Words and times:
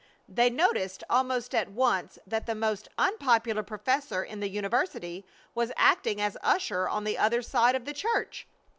They 0.27 0.49
noticed 0.49 1.03
almost 1.11 1.53
at 1.53 1.69
once 1.69 2.17
that 2.25 2.47
the 2.47 2.55
most 2.55 2.87
unpopular 2.97 3.61
professor 3.61 4.23
in 4.23 4.39
the 4.39 4.49
university 4.49 5.27
was 5.53 5.71
acting 5.77 6.19
as 6.19 6.35
usher 6.41 6.89
on 6.89 7.03
the 7.03 7.19
other 7.19 7.43
side 7.43 7.75
of 7.75 7.85
the 7.85 7.93
church. 7.93 8.47